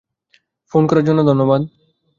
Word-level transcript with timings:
Phone 0.71 0.83
করার 0.89 1.05
জন্য 1.05 1.19
ধন্যবাদ। 1.29 1.61